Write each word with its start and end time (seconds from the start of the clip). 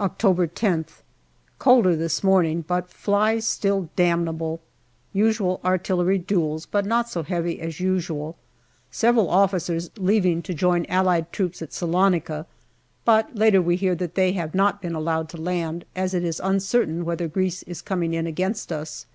October 0.00 0.48
IWh. 0.48 0.84
Colder 1.60 1.94
this 1.94 2.24
morning 2.24 2.64
but 2.66 2.90
flies 2.90 3.46
still 3.46 3.88
damnable. 3.94 4.60
Usual 5.12 5.60
artillery 5.64 6.18
duels, 6.18 6.66
but 6.66 6.84
not 6.84 7.08
so 7.08 7.22
heavy 7.22 7.60
as 7.60 7.78
usual. 7.78 8.36
Several 8.90 9.30
officers 9.30 9.88
leaving 9.96 10.42
to 10.42 10.54
join 10.54 10.86
Allied 10.86 11.30
troops 11.32 11.62
at 11.62 11.72
Salonica. 11.72 12.46
But 13.04 13.36
later 13.36 13.62
we 13.62 13.76
hear 13.76 13.94
that 13.94 14.16
they 14.16 14.32
have 14.32 14.56
not 14.56 14.82
been 14.82 14.96
allowed 14.96 15.28
to 15.28 15.36
land, 15.40 15.84
as 15.94 16.14
it 16.14 16.24
is 16.24 16.40
uncer 16.40 16.80
OCTOBER 16.82 16.86
243 16.86 16.96
certain 16.98 17.04
whether 17.04 17.28
Greece 17.28 17.62
is 17.62 17.80
coming 17.80 18.12
in 18.14 18.26
against 18.26 18.72
us. 18.72 19.06